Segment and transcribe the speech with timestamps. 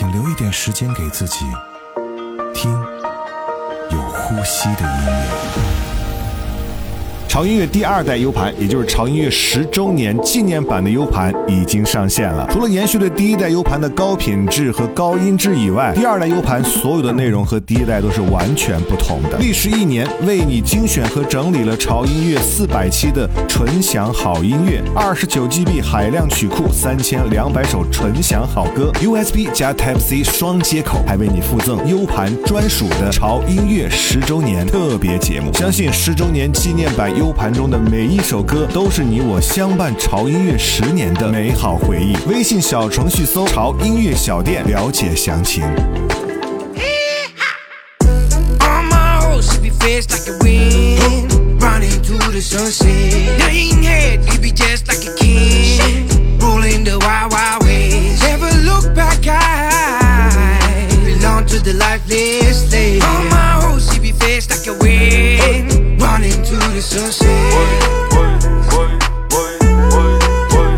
[0.00, 1.44] 请留一点时间给自己，
[2.54, 2.72] 听
[3.90, 5.69] 有呼吸的音乐。
[7.30, 12.44] 潮音乐第二代 U 盘，也就是潮音乐十周年纪念版的 U 盘已经上线了。
[12.50, 19.38] 除了延续了第一代 U 盘的高品质和高音质以外，第二代 U 盘所有的内容和第一代都是完全不同的。
[19.38, 35.52] 历时一年，为你精选和整理了潮音乐四百期的纯享好音乐，二十九 GB 海量曲库，三千两百首纯享好歌，USB 加 Type C 双接口，还为你附赠 U 盘专属的潮音乐十周年特别节目。
[35.52, 37.08] 相信十周年纪念版。
[37.20, 42.16] U 盘中的每一首歌都是你我相伴潮音乐十年的美好回忆。
[42.28, 45.62] 微信小程序搜“潮音乐小店”了解详情。
[61.62, 63.02] The lifeless land.
[63.02, 66.00] On my horse, it be fast like a wind.
[66.00, 67.28] Running to the sunset.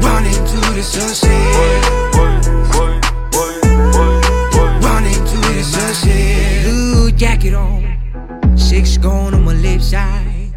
[0.02, 1.84] Running to the sunset.
[4.83, 6.64] Running to the sunset.
[6.64, 10.52] Blue jacket on, six gone on my left side.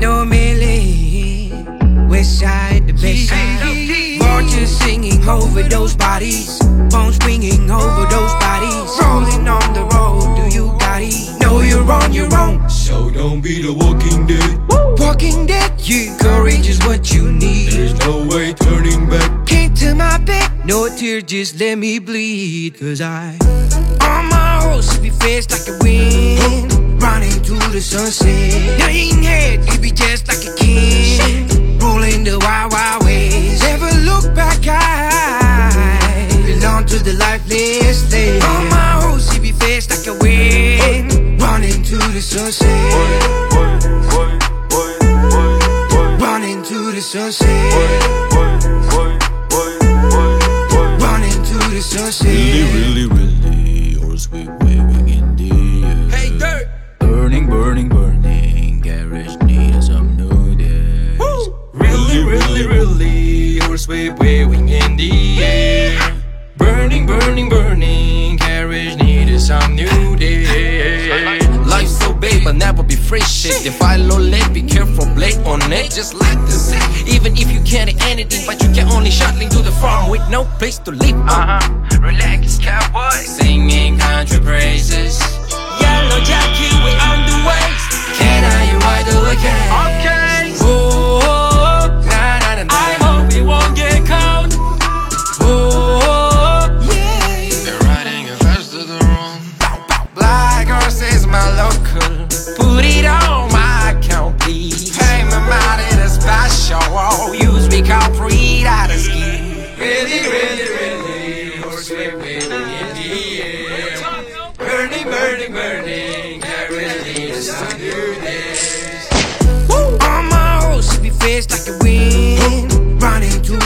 [0.00, 1.50] No melee,
[2.08, 4.18] west side, the best side.
[4.18, 6.59] Vultures singing over those bodies,
[13.50, 14.50] be the walking dead.
[15.00, 15.72] walking dead.
[15.80, 17.72] You courage is what you need.
[17.72, 19.46] There's no way turning back.
[19.46, 22.78] Came to my bed, no tears, just let me bleed.
[22.78, 23.36] Cause I,
[24.12, 27.02] on my horse, be fast like a wind.
[27.02, 28.78] Running to the sunset.
[28.78, 31.48] Nothing head, it be just like a king.
[31.80, 33.60] Rolling the wild, wild ways.
[33.62, 38.44] Never look back, I belong to the lifeless land.
[38.44, 41.42] On my horse, be fast like a wind.
[41.42, 43.19] Running to the sunset.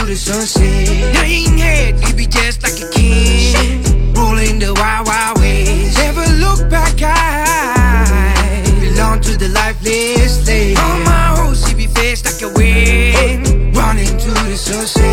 [0.05, 1.13] To the sunset.
[1.13, 4.13] Nothing head, it be just like a king.
[4.13, 5.95] Rolling the wild, wild ways.
[5.97, 10.77] Never look back, I belong to the lifeless land.
[10.77, 13.75] On my horse, it be fast like a wind.
[13.75, 15.04] Running to the sunset.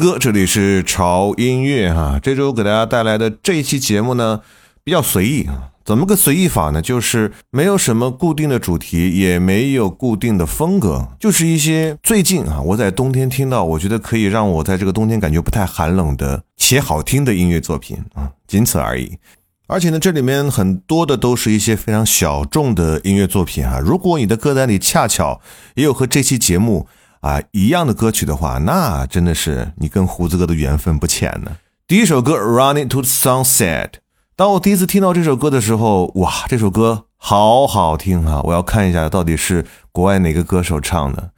[0.00, 2.18] 子哥，这里是潮音乐哈。
[2.22, 4.40] 这周给大家带来的这一期节目呢，
[4.82, 5.68] 比较随意啊。
[5.84, 6.80] 怎么个随意法呢？
[6.80, 19.18] 就是没有什么固定的主题，也没有固定的风格，就是一些最近啊，我在冬天听到，我觉得可以让我在这个冬天感觉不太寒冷的且好听的音乐作品啊，仅此而已。
[19.66, 23.78] 而且呢，这里面很多的都是一些非常小众的音乐作品啊。
[23.78, 25.40] 如果你的歌单里恰巧
[25.74, 26.86] 也有和这期节目
[27.20, 31.52] 啊一样的歌曲的话，那真的是你跟胡子哥的缘分不浅呢。
[31.86, 33.88] 第一首歌《Running to the Sunset》，
[34.36, 38.40] 当我第一次听到这首歌的时候，哇，这首歌好好听啊！
[38.44, 41.32] 我要看一下到底是国外哪个歌手唱的。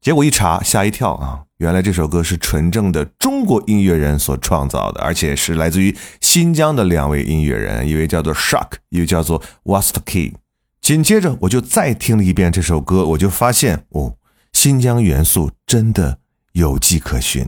[0.00, 1.44] 结果一查，吓一跳啊！
[1.56, 10.34] 原来这首歌是纯正的中国音乐人所创造的，而且是来自于新疆的两位音乐人，一位叫做 Shark，一位叫做 Wast Key。
[10.82, 14.16] 紧接着我就再听了一遍这首歌，我就发现哦，
[14.54, 16.18] 新疆元素真的
[16.52, 17.46] 有迹可循。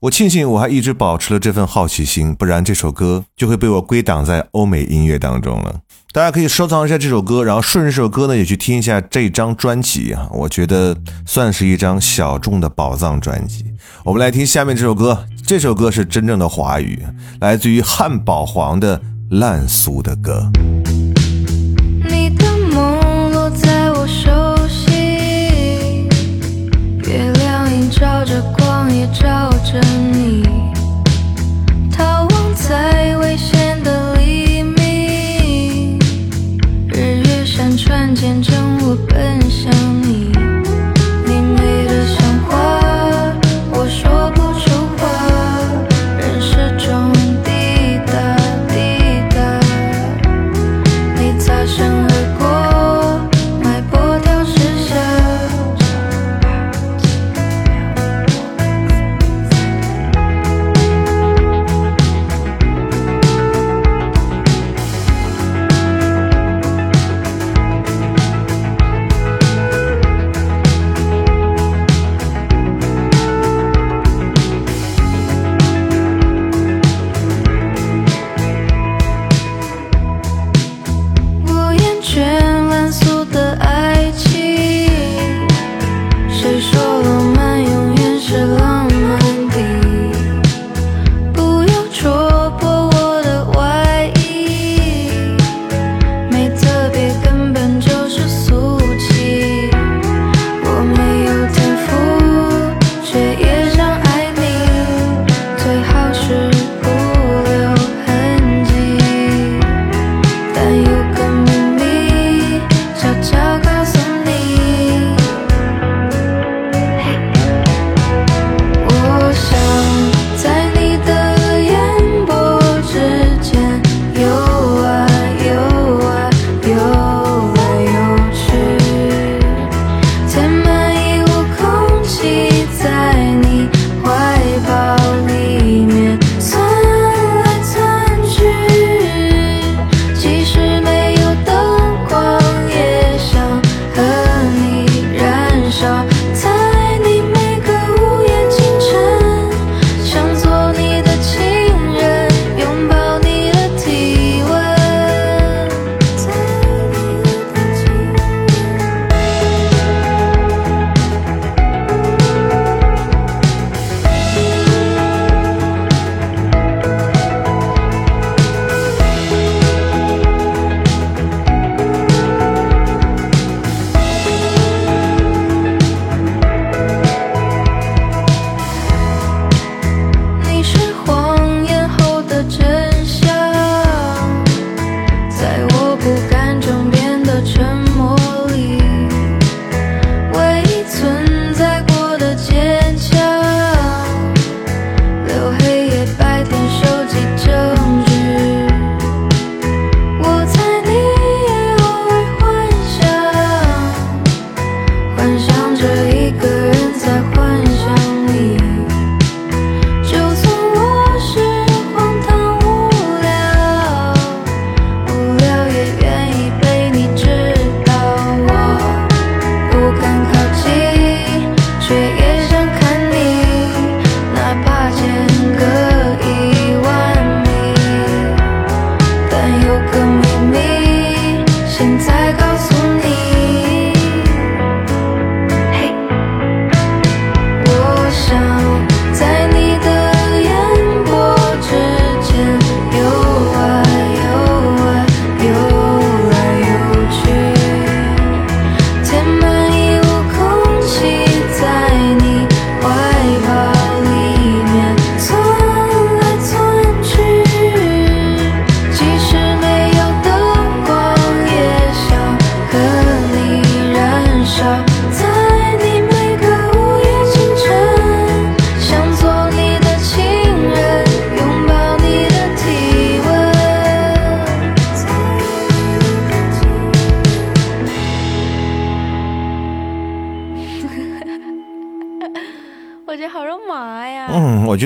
[0.00, 5.80] 我庆幸我还一直保持了这份好奇心，不然这首歌就会被我归档在欧美音乐当中了。
[6.12, 10.96] 大家可以收藏一下这首歌，然后顺着这首歌呢也去听一下这张专辑啊，我觉得
[11.26, 13.64] 算是一张小众的宝藏专辑。
[14.04, 17.02] 我们来听下面这首歌，这首歌是真正的华语，
[17.40, 18.98] 来自于汉堡黄的
[19.30, 20.50] 《烂俗的歌》。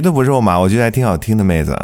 [0.02, 1.78] 嗯，我觉得不肉麻，我觉得还挺好听的，妹子。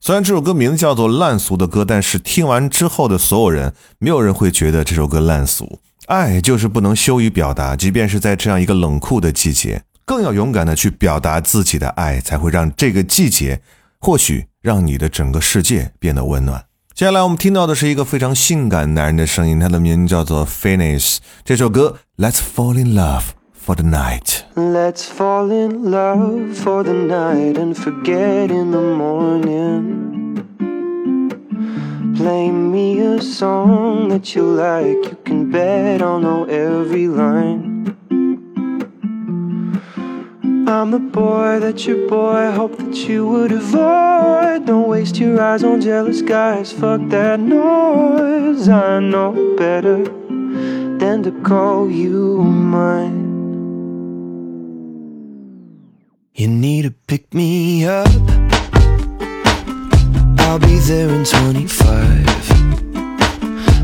[0.00, 5.80] 虽然这首歌名字叫做烂俗的歌，但是听完之后的所有人，没有人会觉得这首歌烂俗。
[6.06, 13.60] 爱就是不能羞于表达，即便是在这样一个冷酷的季节，更要勇敢的去表达自己的爱，才会让这个季节，
[14.00, 16.64] 或许让你的整个世界变得温暖。
[16.94, 21.16] 接下来我们听到的是一个非常性感男人的声音，他的名字叫做 Finish。
[21.44, 23.24] 这首歌《Let's Fall in Love
[23.64, 29.80] for the Night》。Let's fall in love for the night and forget in the morning.
[32.14, 37.64] Play me a song that you like, you can bet I'll know every line.
[40.68, 44.66] I'm the boy that your boy hoped that you would avoid.
[44.66, 48.68] Don't waste your eyes on jealous guys, fuck that noise.
[48.68, 50.04] I know better
[51.00, 53.13] than to call you mine.
[56.36, 58.08] You need to pick me up.
[60.40, 62.26] I'll be there in 25.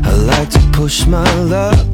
[0.03, 1.87] I like to push my luck.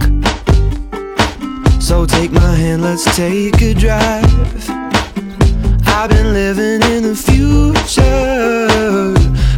[1.79, 4.25] So take my hand, let's take a drive.
[5.85, 8.67] I've been living in the future,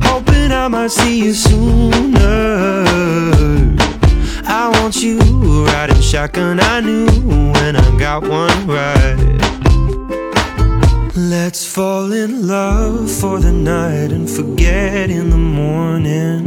[0.04, 2.84] hoping I might see you sooner.
[4.46, 5.18] I want you
[5.68, 6.60] riding shotgun.
[6.60, 7.08] I knew
[7.54, 9.59] when I got one right.
[11.30, 16.42] Let's fall in love for the night and forget in the morning.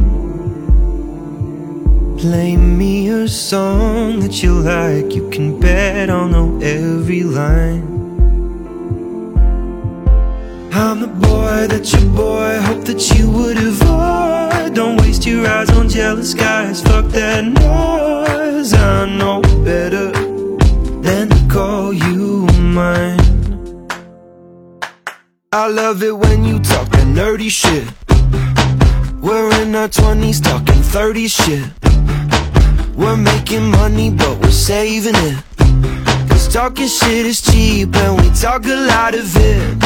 [2.19, 7.85] Play me a song that you like, you can bet I'll know every line.
[10.73, 14.75] I'm the boy that your boy hoped that you would avoid.
[14.75, 18.75] Don't waste your eyes on jealous guys, fuck that noise.
[18.75, 20.11] I know better
[21.03, 23.12] than to call you mine.
[25.73, 27.89] Love it when you talk that nerdy shit.
[29.23, 31.65] We're in our 20s talking 30 shit.
[32.95, 35.43] We're making money, but we're saving it.
[36.29, 39.83] Cause talking shit is cheap and we talk a lot of it.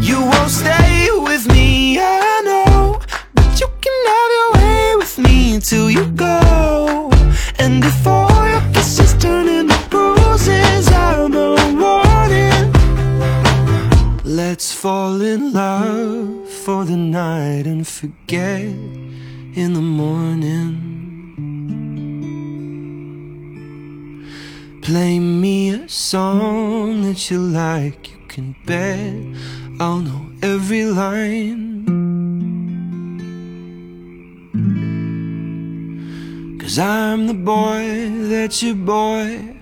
[0.00, 2.98] You won't stay with me, I know.
[3.34, 7.10] But you can have your way with me until you go.
[7.58, 9.57] And if all your kisses turn
[14.58, 20.74] Let's fall in love for the night and forget in the morning.
[24.82, 29.14] Play me a song that you like, you can bet
[29.80, 31.86] I'll know every line.
[36.58, 39.56] Cause I'm the boy that your boy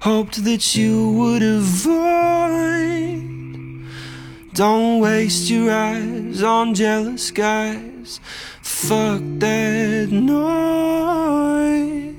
[0.00, 2.42] hoped that you would avoid.
[4.54, 8.20] Don't waste your eyes on jealous guys.
[8.60, 12.11] Fuck that noise.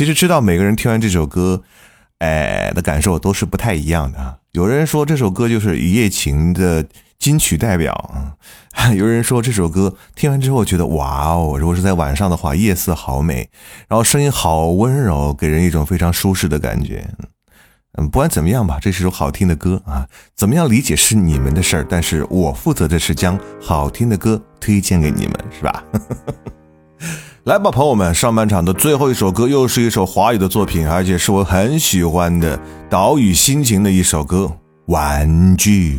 [0.00, 1.62] 其实知道每个人听完这首歌，
[2.20, 4.38] 哎的感受都是不太一样的啊。
[4.52, 6.82] 有人说这首歌就是一夜情的
[7.18, 7.92] 金曲代表
[8.72, 13.50] 啊， 有人说这首歌听完之后觉得哇哦，如果是在晚上的话，夜色好美，
[13.88, 17.06] 然后声音好温柔，给人一种非常舒适的感觉。
[17.98, 25.84] 嗯，不管怎么样吧，这是首好听的歌啊，怎么样理解是你们的事儿，但是我负责的是将好听的歌推荐给你们，是吧？
[27.44, 34.52] 来吧，朋友们，上半场的最后一首歌又是一首华语的作品，而且是我很喜欢的岛屿心情的一首歌
[34.92, 35.98] 《玩具》。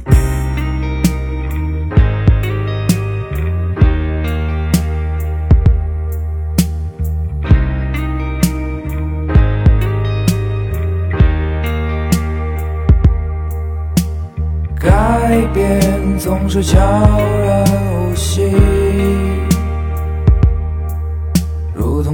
[14.79, 17.65] 改变总是悄然
[18.11, 18.51] 无息，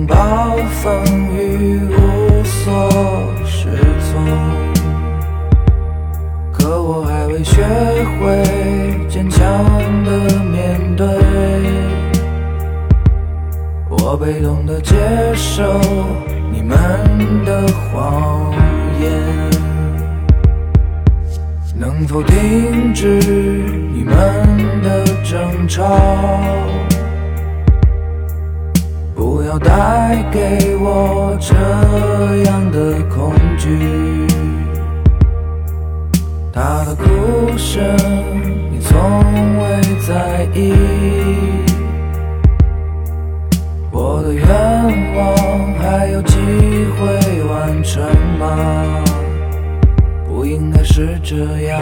[0.08, 1.04] 暴风
[1.36, 2.90] 雨无所
[3.46, 3.68] 适
[4.00, 4.26] 从。
[6.52, 7.62] 可我还未学
[8.20, 9.42] 会坚强
[10.06, 10.10] 的
[10.46, 11.06] 面对，
[13.90, 14.96] 我被动的接
[15.36, 15.80] 受
[16.52, 16.76] 你们
[17.46, 18.52] 的谎
[19.00, 19.12] 言。
[21.80, 23.20] 能否停止
[23.94, 25.84] 你们的争吵？
[29.60, 31.54] 带给我这
[32.50, 34.28] 样的恐惧。
[36.54, 37.84] 他的哭声
[38.72, 39.00] 你从
[39.60, 40.74] 未在意。
[43.92, 44.46] 我的愿
[45.16, 46.36] 望还有机
[47.00, 48.04] 会完成
[48.40, 49.04] 吗？
[50.28, 51.82] 不应该是这样。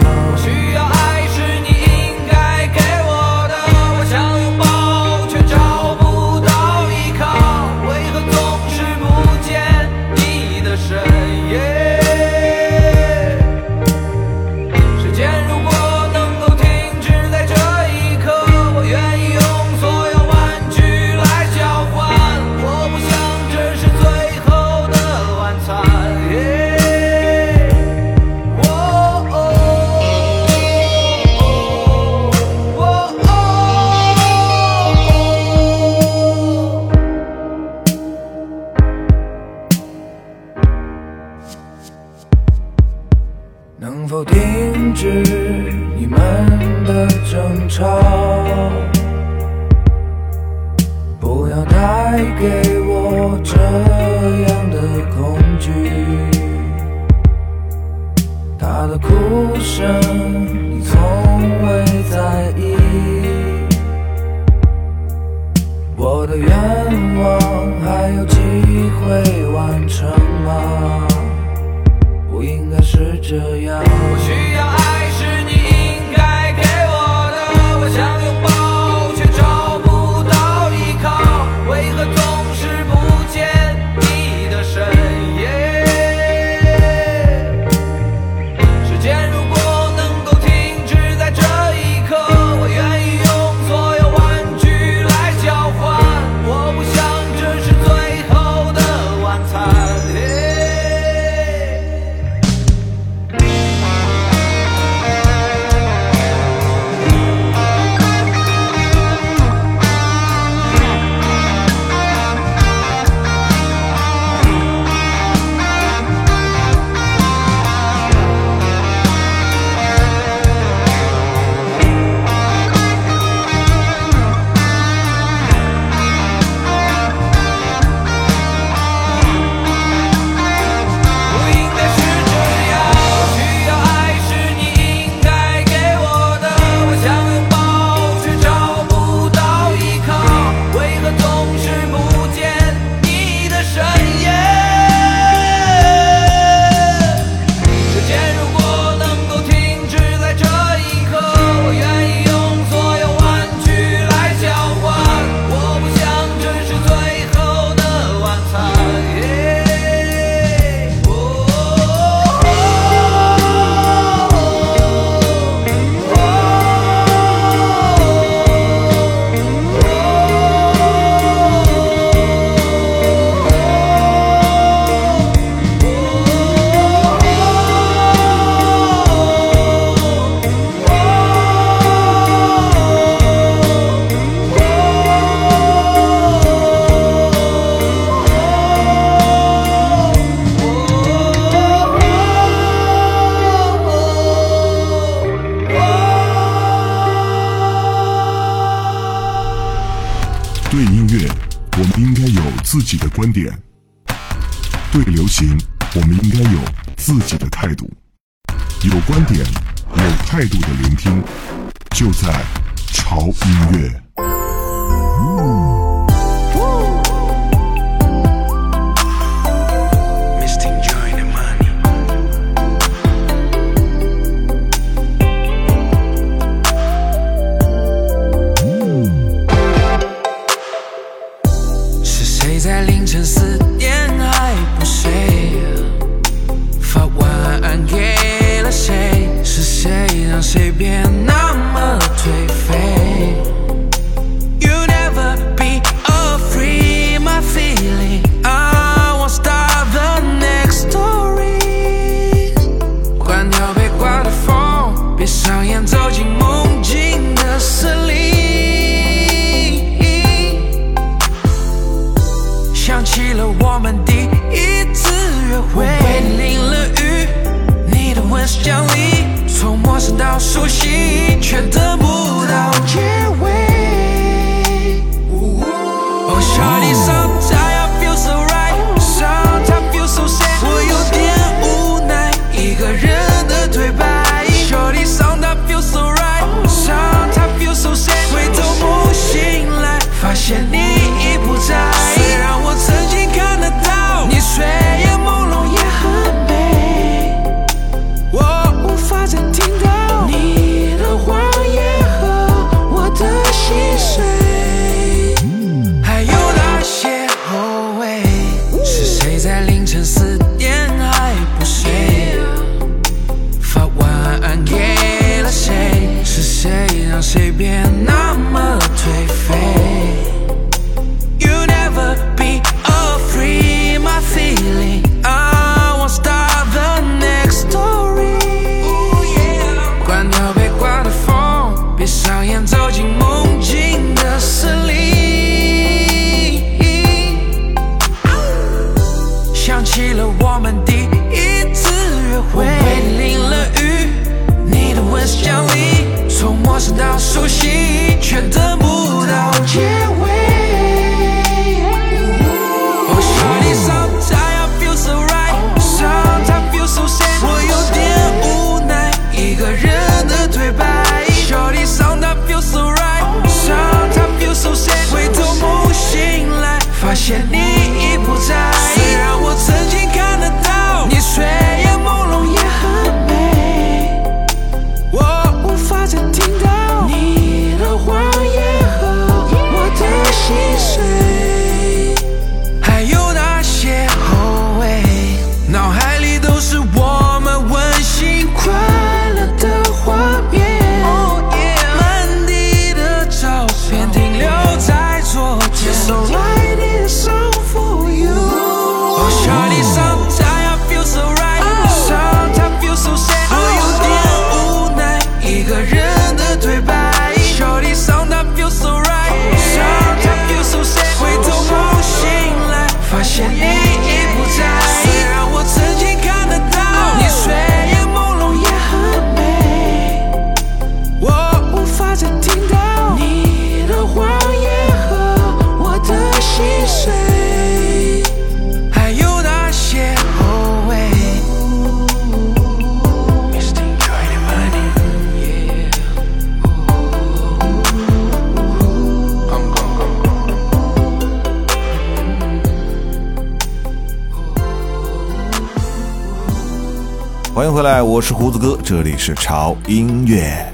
[448.16, 450.66] 我是胡子哥，这里是潮音乐。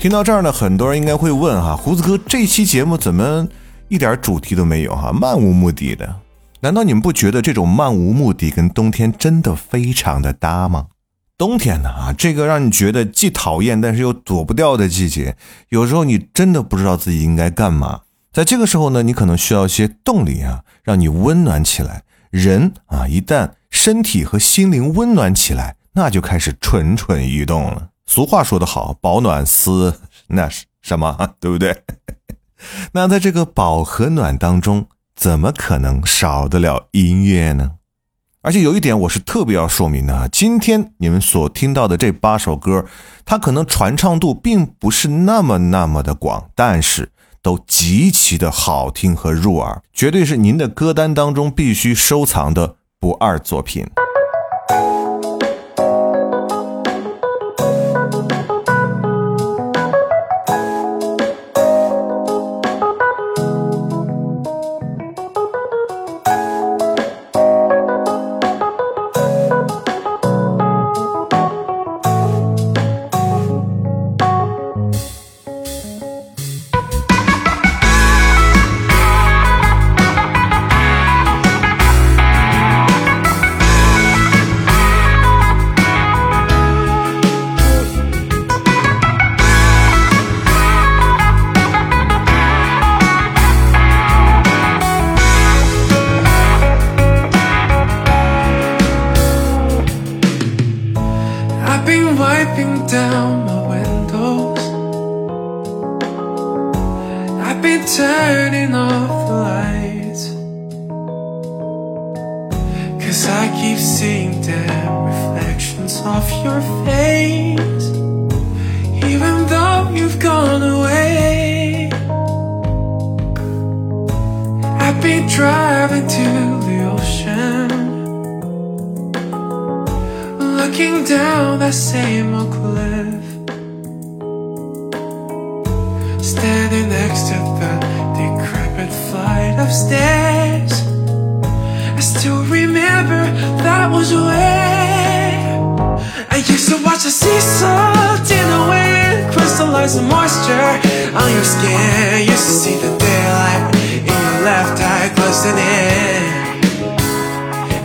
[0.00, 3.46] 听到这儿呢，很多人应该会问哈，胡子哥这期节目怎么
[3.86, 6.16] 一点主题都没有哈，漫无目的的？
[6.58, 10.86] 难道你们不觉得这种漫无目的跟冬天真的非常的搭吗？
[11.36, 15.36] 冬天呢啊，这个让你觉得既讨厌但是又躲不掉的季节，
[15.68, 18.00] 有时候你真的不知道自己应该干嘛。
[18.32, 22.02] 在这个时候呢，你可能需要一些动力啊，让你温暖起来。
[22.32, 27.88] 人啊，一旦身体和心灵温暖起来，那就开始蠢蠢欲动了。
[28.06, 31.82] 俗话说得好，保暖思那是什么， 对不对？
[32.92, 37.72] 那在这个饱和暖当中，怎么可能少得了音乐呢？
[38.40, 42.86] 而且有一点我是特别要说明的啊，今天你们所听到的这八首歌，
[43.24, 47.10] 它可能传唱度并不是那么那么的广，但是
[47.42, 53.84] 都极其的好听和入耳，绝对是您的歌单当中必须收藏的不二作品。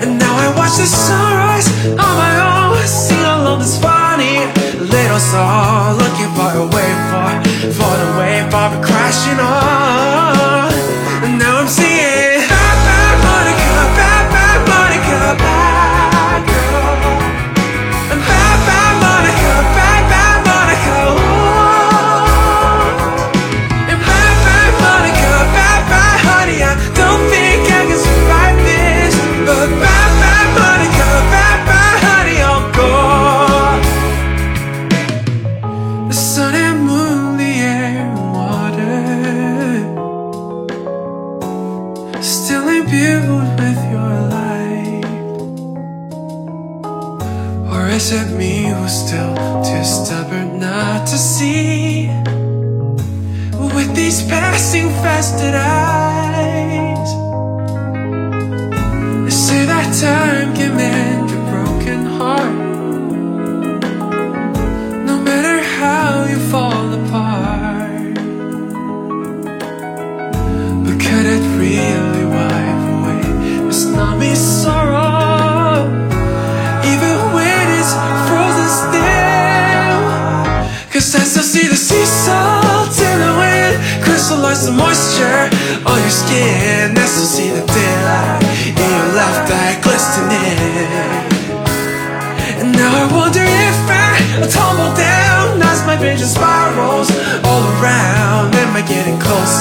[0.01, 2.53] And now I watch the sunrise on my own.
[2.85, 4.35] Sing along this funny.
[4.77, 7.31] Little song Looking for a wave for,
[7.77, 9.82] for the wave of crashing on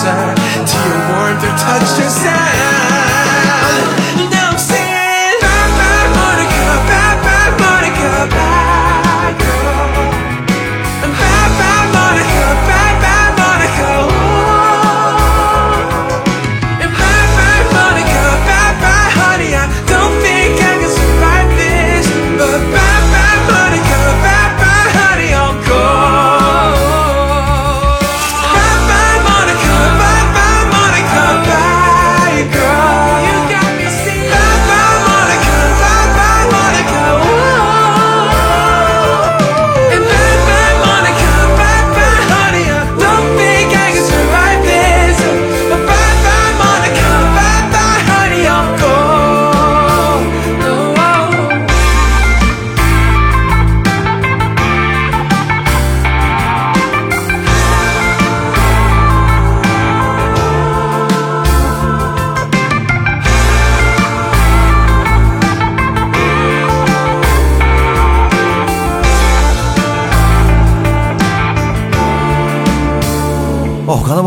[0.02, 0.34] closer
[0.66, 2.51] to your warmth or touch or sound?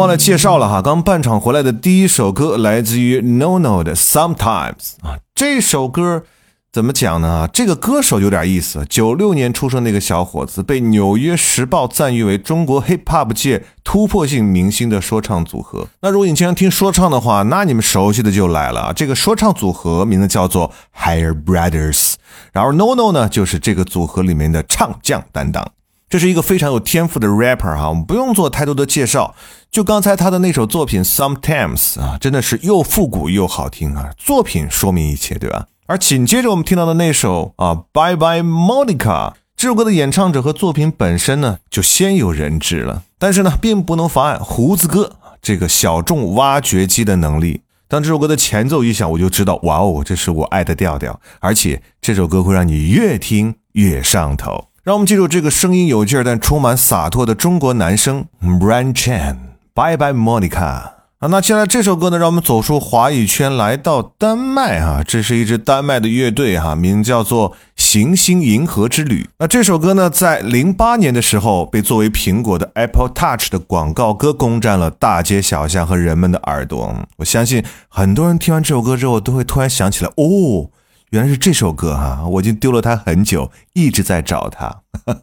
[0.05, 6.21] 忘了介绍了哈，刚半场回来的第一首歌来自于 No No 的 Sometimes 啊，这首歌
[6.71, 7.49] 怎么讲呢？
[7.51, 15.87] 这个歌手有点意思，九六年出生那个小伙子，被《纽约时报》赞誉为中国 Hip Hop 界突破性明星的说唱组合。
[16.01, 22.13] 那如果你经常听说唱的话，那你们熟悉的就来了啊，这个说唱组合名字叫做 Higher Brothers，
[22.53, 25.71] 然后 No No 呢就是这个组合里面的唱将担当。
[26.07, 29.33] 这是一个非常有天赋的 rapper 哈，我们不用做太多的介绍，
[29.75, 35.65] 就刚才他的那首作品 Sometimes 啊，真的是又复古又好听啊，作品说明一切，对吧？
[35.85, 47.59] 而紧接着我们听到的那首啊 Bye Bye Monica 这首歌的演唱者和作品本身呢，就鲜有人知了，但是呢，并不能妨碍胡子哥这个小众挖掘机的能力。
[47.89, 54.69] 当这首歌的前奏一响，我就知道，哇哦，这是我爱的调调，而且这首歌会让你越听越上头。
[54.85, 58.93] 让我们记住这个声音有劲儿但充满洒脱的中国男生 Brian
[59.75, 60.65] 拜拜，莫妮卡
[61.19, 61.27] 啊。
[61.27, 65.03] 那接下来这首歌呢，让我们走出华语圈，来到丹麦啊。
[65.05, 69.29] 这是一支丹麦的乐队哈、名叫做行星银河之旅。
[69.39, 76.95] 那这首歌呢，在零八年的时候被作为苹果的 Apple Touch 的广告歌攻占了大街小巷和人们的耳朵。
[77.17, 80.69] 我相信很多人听完这首歌之后，都会突然想起来，哦。
[81.15, 84.81] 原来是这首歌哈、我已经丢了它很久，一直在找它。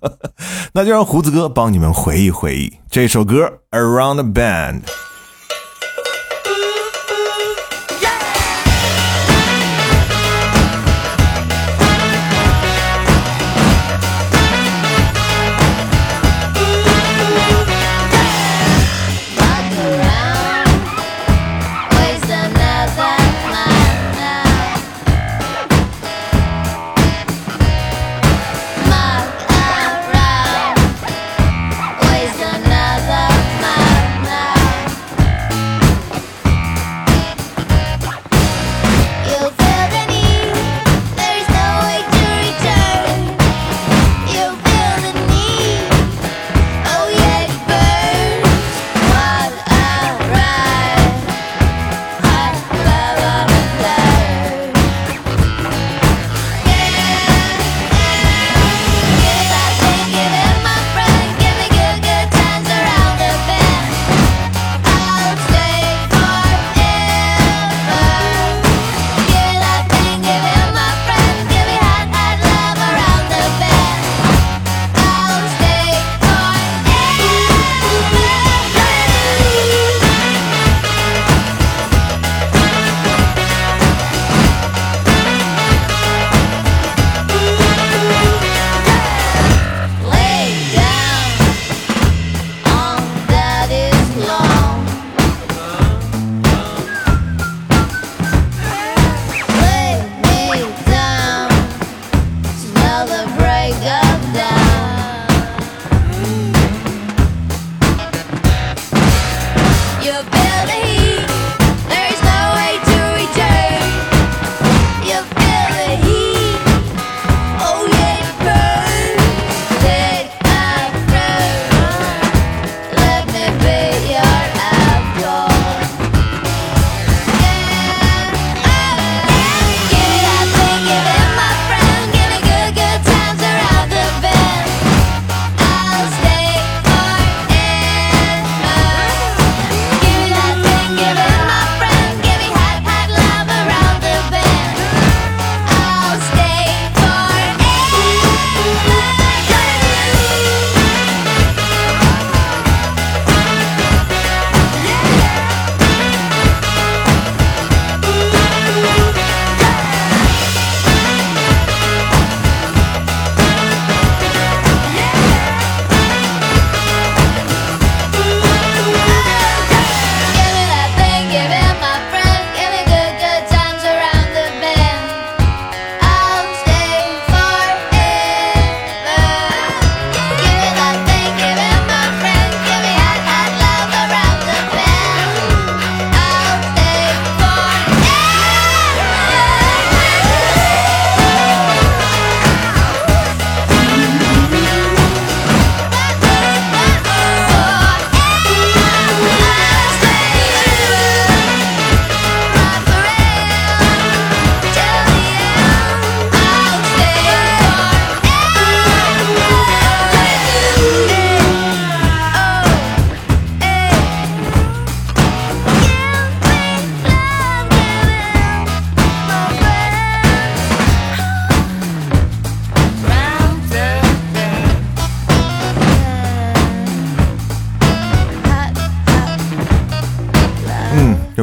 [0.73, 4.81] 那就让胡子哥帮你们回忆回忆这首歌《Around the Bend》。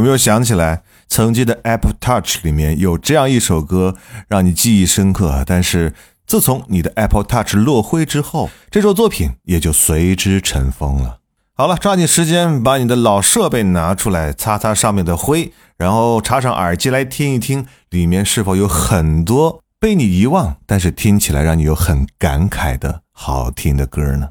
[0.09, 3.95] 又想起来曾经的 Apple Touch 里面有这样一首歌
[4.27, 5.43] 让你记忆深刻？
[5.45, 5.93] 但是
[6.25, 11.19] 自从你的 Apple Touch 落灰之后，这首作品也就随之尘封了。
[11.53, 24.29] 好了，抓紧时间把你的老设备拿出来，擦擦上面的灰，然后插上耳机来听一听，里面是否有很多被你遗忘，但是听起来让你有很感慨的好听的歌呢？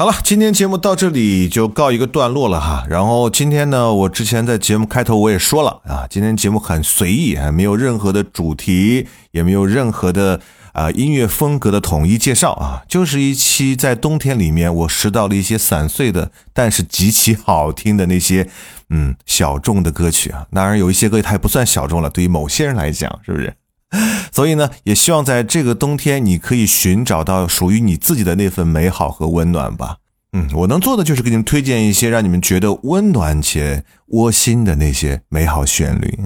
[0.00, 2.84] 好了，今天节目到这里就告一个段落了哈。
[2.88, 10.40] 然后今天呢，我之前在节目开头我也说了啊，今天节目很随意啊，没有任何的主题，也没有任何的
[10.72, 18.48] 啊音乐风格的统一介绍啊，就是一期在冬天里面我拾到了一些散碎的，但是极其好听的那些
[18.90, 20.46] 嗯小众的歌曲啊。
[20.52, 23.52] 当然有一些歌它也不算小众了，对于某些人来讲，是不是？
[24.32, 29.96] 所以呢，也希望在这个冬天，你可以寻找到属于你自己的那份美好和温暖吧。
[30.34, 36.18] 嗯，我能做的就是给你们推荐一些让你们觉得温暖且窝心的那些美好旋律。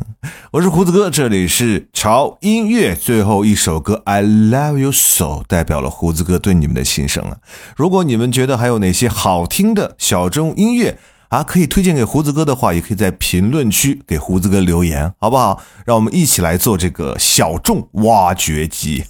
[0.51, 7.39] 我是胡子哥，这里是潮音乐，最后一首歌《I Love You So》代表了胡子哥对你们的心声了。
[7.77, 10.99] 如果你们觉得还有哪些好听的小众音乐，
[11.33, 15.63] 啊，可以推荐给胡子哥的话，也可以在评论区给胡子哥留言，好不好？
[15.87, 19.05] 让我们一起来做这个小众挖掘机。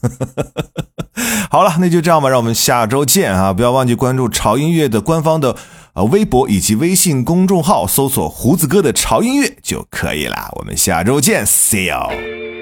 [1.50, 3.52] 好了，那就这样吧，让我们下周见啊！
[3.52, 5.56] 不要忘记关注潮音乐的官方的
[5.94, 10.52] 呃微博以及微信公众号，搜索胡子哥的潮音乐就可以了。
[10.60, 12.61] 我们下周见，See you。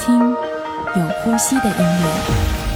[0.00, 2.69] 听有呼吸的音乐。